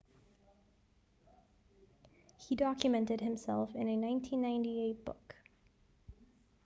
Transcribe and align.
he 2.39 2.55
documented 2.55 3.21
himself 3.21 3.75
in 3.75 3.87
a 3.87 3.91
1998 3.99 5.05
book 5.05 5.35